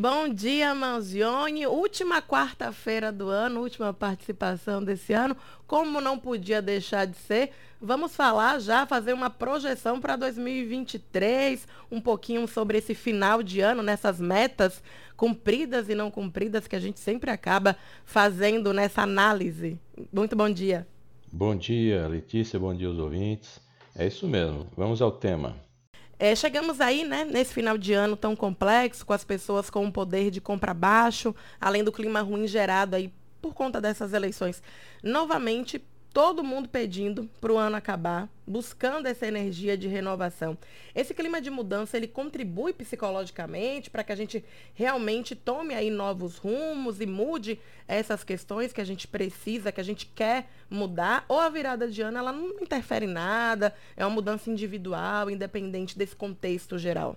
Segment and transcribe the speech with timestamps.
[0.00, 1.66] Bom dia, Manzione.
[1.66, 5.36] Última quarta-feira do ano, última participação desse ano.
[5.66, 7.50] Como não podia deixar de ser,
[7.80, 13.82] vamos falar já, fazer uma projeção para 2023, um pouquinho sobre esse final de ano,
[13.82, 14.80] nessas metas
[15.16, 19.80] cumpridas e não cumpridas que a gente sempre acaba fazendo nessa análise.
[20.12, 20.86] Muito bom dia.
[21.32, 23.60] Bom dia, Letícia, bom dia aos ouvintes.
[23.96, 25.56] É isso mesmo, vamos ao tema.
[26.18, 29.92] É, chegamos aí, né, nesse final de ano tão complexo, com as pessoas com o
[29.92, 34.60] poder de compra baixo, além do clima ruim gerado aí por conta dessas eleições.
[35.02, 35.80] Novamente,
[36.18, 40.58] todo mundo pedindo para o ano acabar, buscando essa energia de renovação.
[40.92, 44.44] Esse clima de mudança, ele contribui psicologicamente para que a gente
[44.74, 49.84] realmente tome aí novos rumos e mude essas questões que a gente precisa, que a
[49.84, 54.12] gente quer mudar, ou a virada de ano, ela não interfere em nada, é uma
[54.12, 57.16] mudança individual, independente desse contexto geral.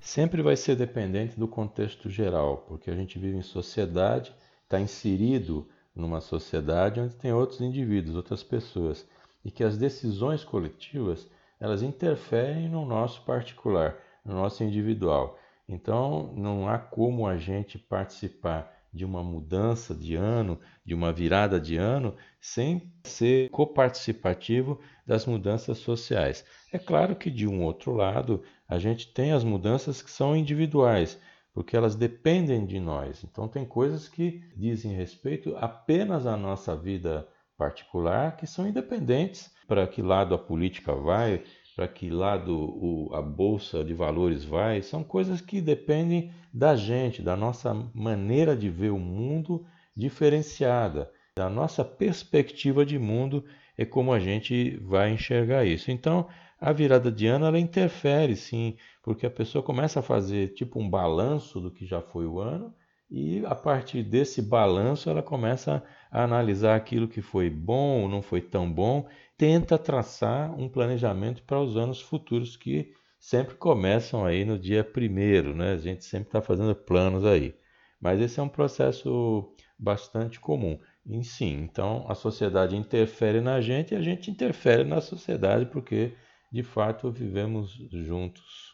[0.00, 5.68] Sempre vai ser dependente do contexto geral, porque a gente vive em sociedade, está inserido
[5.94, 9.06] numa sociedade onde tem outros indivíduos, outras pessoas,
[9.44, 15.38] e que as decisões coletivas elas interferem no nosso particular, no nosso individual.
[15.68, 21.60] Então, não há como a gente participar de uma mudança de ano, de uma virada
[21.60, 26.44] de ano, sem ser coparticipativo das mudanças sociais.
[26.72, 31.20] É claro que, de um outro lado, a gente tem as mudanças que são individuais,
[31.52, 33.24] porque elas dependem de nós.
[33.24, 39.86] Então, tem coisas que dizem respeito apenas à nossa vida particular, que são independentes para
[39.86, 41.42] que lado a política vai,
[41.76, 47.22] para que lado o, a bolsa de valores vai, são coisas que dependem da gente,
[47.22, 53.44] da nossa maneira de ver o mundo diferenciada, da nossa perspectiva de mundo
[53.76, 55.90] é como a gente vai enxergar isso.
[55.90, 56.28] Então,
[56.60, 60.88] a virada de ano ela interfere sim, porque a pessoa começa a fazer tipo um
[60.88, 62.74] balanço do que já foi o ano
[63.10, 68.22] e a partir desse balanço ela começa a analisar aquilo que foi bom ou não
[68.22, 74.44] foi tão bom, tenta traçar um planejamento para os anos futuros que sempre começam aí
[74.44, 75.72] no dia primeiro, né?
[75.72, 77.54] A gente sempre está fazendo planos aí.
[78.00, 80.78] Mas esse é um processo bastante comum.
[81.06, 86.14] E sim, então a sociedade interfere na gente e a gente interfere na sociedade porque
[86.52, 88.70] de fato vivemos juntos.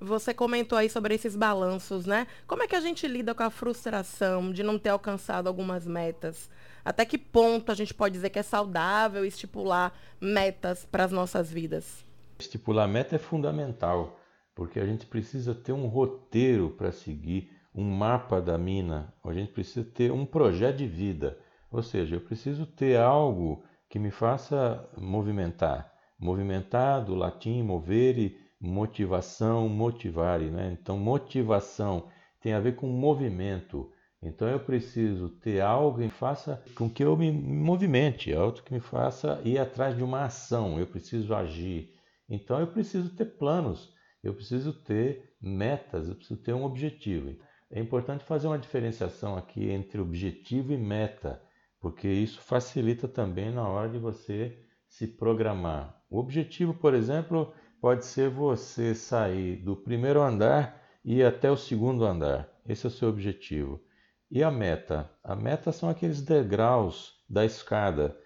[0.00, 2.26] Você comentou aí sobre esses balanços, né?
[2.46, 6.48] Como é que a gente lida com a frustração de não ter alcançado algumas metas?
[6.82, 11.52] Até que ponto a gente pode dizer que é saudável estipular metas para as nossas
[11.52, 12.06] vidas?
[12.38, 14.18] Estipular meta é fundamental,
[14.54, 19.52] porque a gente precisa ter um roteiro para seguir, um mapa da mina, a gente
[19.52, 21.38] precisa ter um projeto de vida.
[21.70, 25.92] Ou seja, eu preciso ter algo que me faça movimentar.
[26.18, 30.50] Movimentar, do latim movere, motivação, motivare.
[30.50, 30.76] Né?
[30.80, 32.08] Então, motivação
[32.40, 33.90] tem a ver com movimento.
[34.22, 38.80] Então, eu preciso ter algo que faça com que eu me movimente, algo que me
[38.80, 40.78] faça ir atrás de uma ação.
[40.78, 41.94] Eu preciso agir.
[42.28, 43.92] Então, eu preciso ter planos,
[44.22, 47.34] eu preciso ter metas, eu preciso ter um objetivo.
[47.72, 51.40] É importante fazer uma diferenciação aqui entre objetivo e meta,
[51.80, 54.58] porque isso facilita também na hora de você
[54.88, 56.02] se programar.
[56.10, 61.56] O objetivo, por exemplo, pode ser você sair do primeiro andar e ir até o
[61.56, 62.48] segundo andar.
[62.68, 63.80] Esse é o seu objetivo.
[64.28, 65.08] E a meta?
[65.22, 68.18] A meta são aqueles degraus da escada.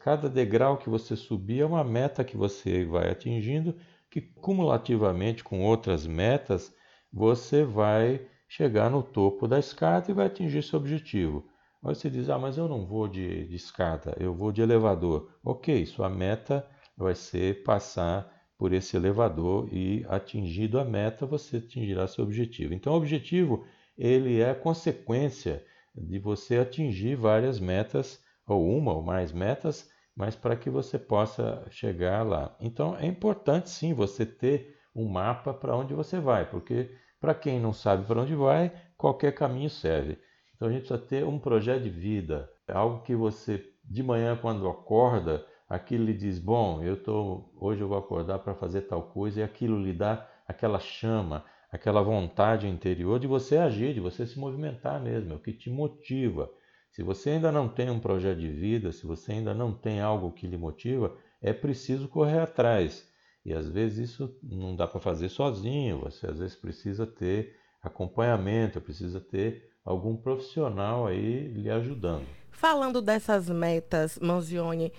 [0.00, 3.74] Cada degrau que você subir é uma meta que você vai atingindo,
[4.10, 6.70] que cumulativamente com outras metas
[7.10, 11.46] você vai chegar no topo da escada e vai atingir seu objetivo.
[11.84, 15.30] Aí você diz: Ah, mas eu não vou de, de escada, eu vou de elevador.
[15.42, 16.66] Ok, sua meta
[16.96, 18.28] vai ser passar
[18.58, 22.74] por esse elevador e atingido a meta, você atingirá seu objetivo.
[22.74, 23.64] Então, o objetivo
[23.96, 30.56] ele é consequência de você atingir várias metas, ou uma ou mais metas, mas para
[30.56, 32.54] que você possa chegar lá.
[32.60, 36.90] Então, é importante sim você ter um mapa para onde você vai, porque
[37.20, 40.18] para quem não sabe para onde vai, qualquer caminho serve.
[40.56, 44.68] Então, a gente precisa ter um projeto de vida, algo que você, de manhã, quando
[44.68, 49.40] acorda, aquilo lhe diz: Bom, eu tô, hoje eu vou acordar para fazer tal coisa,
[49.40, 54.38] e aquilo lhe dá aquela chama, aquela vontade interior de você agir, de você se
[54.38, 56.50] movimentar mesmo, é o que te motiva.
[56.90, 60.32] Se você ainda não tem um projeto de vida, se você ainda não tem algo
[60.32, 63.08] que lhe motiva, é preciso correr atrás.
[63.44, 68.80] E às vezes isso não dá para fazer sozinho, você às vezes precisa ter acompanhamento,
[68.80, 72.26] precisa ter algum profissional aí lhe ajudando.
[72.50, 74.92] Falando dessas metas, Manzioni,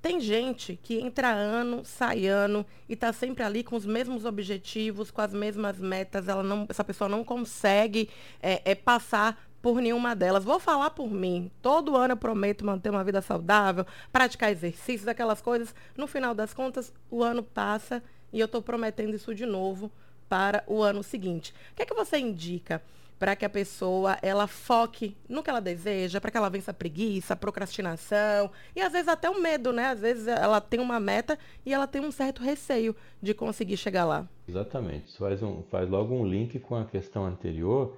[0.00, 5.12] Tem gente que entra ano, sai ano e está sempre ali com os mesmos objetivos,
[5.12, 6.26] com as mesmas metas.
[6.26, 8.10] Ela não, essa pessoa não consegue
[8.42, 10.44] é, é, passar por nenhuma delas.
[10.44, 11.50] Vou falar por mim.
[11.62, 15.72] Todo ano eu prometo manter uma vida saudável, praticar exercícios, aquelas coisas.
[15.96, 19.90] No final das contas, o ano passa e eu estou prometendo isso de novo
[20.28, 21.54] para o ano seguinte.
[21.70, 22.82] O que é que você indica?
[23.22, 26.74] para que a pessoa ela foque no que ela deseja, para que ela vença a
[26.74, 29.90] preguiça, a procrastinação e às vezes até o medo, né?
[29.90, 34.04] Às vezes ela tem uma meta e ela tem um certo receio de conseguir chegar
[34.04, 34.28] lá.
[34.48, 35.16] Exatamente.
[35.16, 37.96] Faz, um, faz logo um link com a questão anterior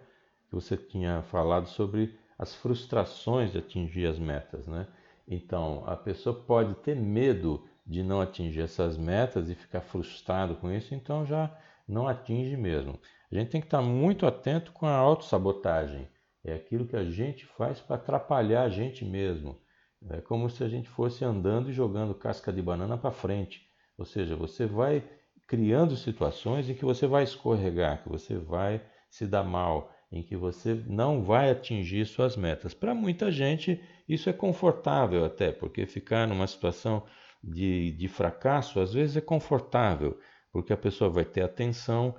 [0.55, 4.87] que você tinha falado sobre as frustrações de atingir as metas, né?
[5.27, 10.71] Então, a pessoa pode ter medo de não atingir essas metas e ficar frustrado com
[10.71, 11.51] isso, então já
[11.89, 12.99] não atinge mesmo.
[13.31, 16.09] A gente tem que estar muito atento com a autossabotagem.
[16.45, 19.59] É aquilo que a gente faz para atrapalhar a gente mesmo.
[20.11, 23.67] É como se a gente fosse andando e jogando casca de banana para frente.
[23.97, 25.03] Ou seja, você vai
[25.47, 30.37] criando situações em que você vai escorregar, que você vai se dar mal, em que
[30.37, 32.73] você não vai atingir suas metas.
[32.73, 37.03] Para muita gente, isso é confortável até, porque ficar numa situação
[37.43, 40.19] de, de fracasso às vezes é confortável,
[40.53, 42.15] porque a pessoa vai ter atenção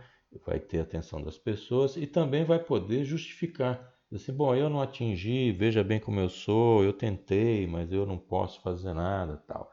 [0.46, 3.94] vai ter atenção das pessoas e também vai poder justificar.
[4.14, 8.18] Assim, bom, eu não atingi, veja bem como eu sou, eu tentei, mas eu não
[8.18, 9.72] posso fazer nada, tal.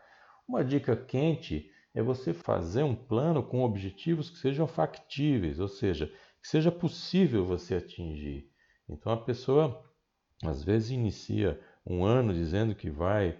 [0.48, 6.12] Uma dica quente é você fazer um plano com objetivos que sejam factíveis, ou seja,
[6.42, 8.50] que seja possível você atingir.
[8.88, 9.82] Então a pessoa
[10.44, 13.38] às vezes inicia um ano dizendo que vai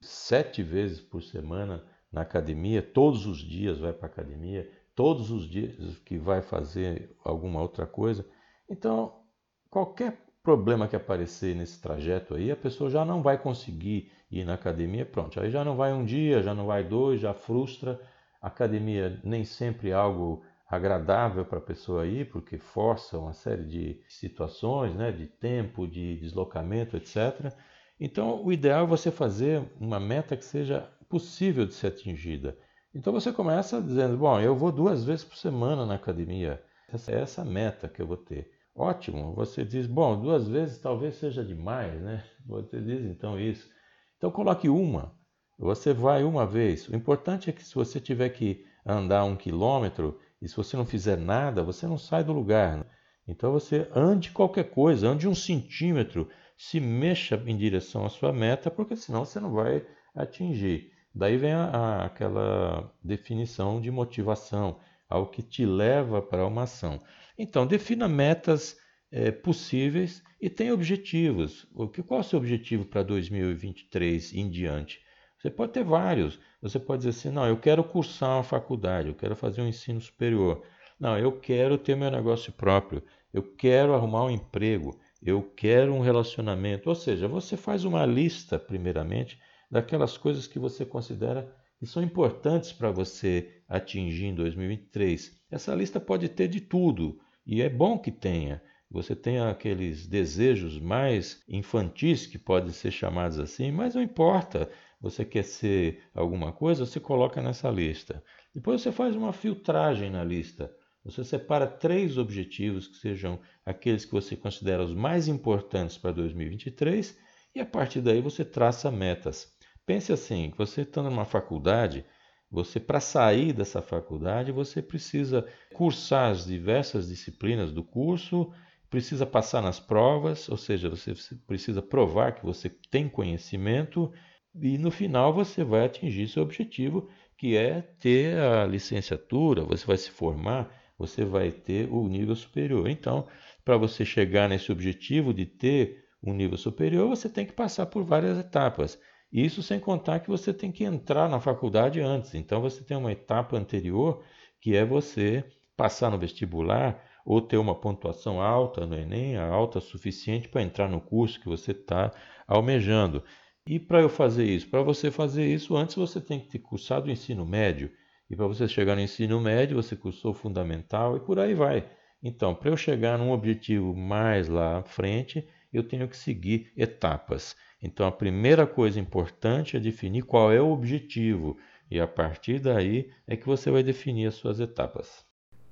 [0.00, 5.48] sete vezes por semana na academia, todos os dias vai para a academia, todos os
[5.48, 8.26] dias que vai fazer alguma outra coisa.
[8.68, 9.22] Então,
[9.70, 14.54] qualquer problema que aparecer nesse trajeto aí, a pessoa já não vai conseguir ir na
[14.54, 15.40] academia, pronto.
[15.40, 18.00] Aí já não vai um dia, já não vai dois, já frustra.
[18.40, 20.42] Academia nem sempre é algo
[20.72, 26.16] agradável para a pessoa ir, porque força uma série de situações, né, de tempo, de
[26.16, 27.52] deslocamento, etc.
[28.00, 32.56] Então, o ideal é você fazer uma meta que seja possível de ser atingida.
[32.94, 36.62] Então você começa dizendo: Bom, eu vou duas vezes por semana na academia.
[36.88, 38.50] Essa é essa meta que eu vou ter.
[38.74, 39.34] Ótimo.
[39.34, 42.24] Você diz: Bom, duas vezes talvez seja demais, né?
[42.46, 43.68] Você diz então isso.
[44.16, 45.14] Então coloque uma.
[45.58, 46.88] Você vai uma vez.
[46.88, 50.84] O importante é que se você tiver que andar um quilômetro e se você não
[50.84, 52.78] fizer nada, você não sai do lugar.
[52.78, 52.84] Né?
[53.28, 58.68] Então você ande qualquer coisa, ande um centímetro, se mexa em direção à sua meta,
[58.70, 60.90] porque senão você não vai atingir.
[61.14, 67.00] Daí vem a, a, aquela definição de motivação, algo que te leva para uma ação.
[67.38, 68.76] Então, defina metas
[69.10, 71.66] é, possíveis e tenha objetivos.
[71.74, 75.00] O que, qual é o seu objetivo para 2023 em diante?
[75.42, 76.38] Você pode ter vários.
[76.60, 80.00] Você pode dizer assim: não, eu quero cursar uma faculdade, eu quero fazer um ensino
[80.00, 80.62] superior.
[81.00, 83.02] Não, eu quero ter meu negócio próprio,
[83.34, 86.88] eu quero arrumar um emprego, eu quero um relacionamento.
[86.88, 89.36] Ou seja, você faz uma lista, primeiramente,
[89.68, 95.42] daquelas coisas que você considera que são importantes para você atingir em 2023.
[95.50, 98.62] Essa lista pode ter de tudo e é bom que tenha.
[98.88, 104.70] Você tenha aqueles desejos mais infantis que podem ser chamados assim, mas não importa.
[105.02, 108.22] Você quer ser alguma coisa, você coloca nessa lista.
[108.54, 110.72] Depois você faz uma filtragem na lista.
[111.04, 117.18] Você separa três objetivos que sejam aqueles que você considera os mais importantes para 2023
[117.52, 119.52] e a partir daí você traça metas.
[119.84, 122.06] Pense assim, você estando numa faculdade,
[122.48, 125.44] você para sair dessa faculdade, você precisa
[125.74, 128.52] cursar as diversas disciplinas do curso,
[128.88, 131.14] precisa passar nas provas, ou seja, você
[131.46, 134.12] precisa provar que você tem conhecimento
[134.54, 139.96] e no final você vai atingir seu objetivo, que é ter a licenciatura, você vai
[139.96, 142.88] se formar, você vai ter o nível superior.
[142.88, 143.26] Então,
[143.64, 148.04] para você chegar nesse objetivo de ter um nível superior, você tem que passar por
[148.04, 148.98] várias etapas.
[149.32, 152.34] Isso sem contar que você tem que entrar na faculdade antes.
[152.34, 154.22] Então você tem uma etapa anterior
[154.60, 155.44] que é você
[155.76, 161.00] passar no vestibular ou ter uma pontuação alta no Enem, alta suficiente para entrar no
[161.00, 162.12] curso que você está
[162.46, 163.24] almejando.
[163.66, 164.68] E para eu fazer isso?
[164.68, 167.90] Para você fazer isso, antes você tem que ter cursado o ensino médio.
[168.28, 171.88] E para você chegar no ensino médio, você cursou o fundamental e por aí vai.
[172.22, 177.56] Então, para eu chegar num objetivo mais lá à frente, eu tenho que seguir etapas.
[177.82, 181.56] Então, a primeira coisa importante é definir qual é o objetivo,
[181.90, 185.24] e a partir daí é que você vai definir as suas etapas.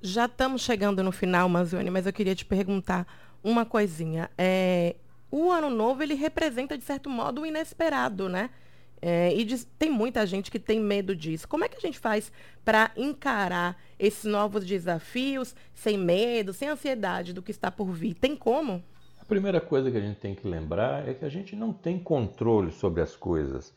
[0.03, 3.07] Já estamos chegando no final, Manzioni, mas eu queria te perguntar
[3.45, 4.31] uma coisinha.
[4.37, 4.97] É,
[5.31, 8.51] o ano novo ele representa, de certo modo, o inesperado, né?
[9.03, 11.49] É, e diz, tem muita gente que tem medo disso.
[11.49, 12.31] Como é que a gente faz
[12.65, 18.15] para encarar esses novos desafios sem medo, sem ansiedade do que está por vir?
[18.15, 18.83] Tem como?
[19.19, 21.99] A primeira coisa que a gente tem que lembrar é que a gente não tem
[21.99, 23.73] controle sobre as coisas.